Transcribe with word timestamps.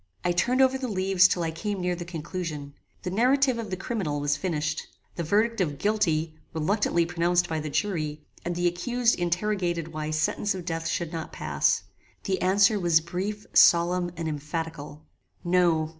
I 0.25 0.31
turned 0.31 0.63
over 0.63 0.79
the 0.79 0.87
leaves 0.87 1.27
till 1.27 1.43
I 1.43 1.51
came 1.51 1.79
near 1.79 1.95
the 1.95 2.05
conclusion. 2.05 2.73
The 3.03 3.11
narrative 3.11 3.59
of 3.59 3.69
the 3.69 3.77
criminal 3.77 4.19
was 4.19 4.35
finished. 4.35 4.81
The 5.15 5.21
verdict 5.21 5.61
of 5.61 5.77
GUILTY 5.77 6.33
reluctantly 6.55 7.05
pronounced 7.05 7.47
by 7.47 7.59
the 7.59 7.69
jury, 7.69 8.23
and 8.43 8.55
the 8.55 8.65
accused 8.65 9.19
interrogated 9.19 9.89
why 9.89 10.09
sentence 10.09 10.55
of 10.55 10.65
death 10.65 10.87
should 10.87 11.13
not 11.13 11.31
pass. 11.31 11.83
The 12.23 12.41
answer 12.41 12.79
was 12.79 12.99
brief, 12.99 13.45
solemn, 13.53 14.09
and 14.17 14.27
emphatical. 14.27 15.05
"No. 15.43 15.87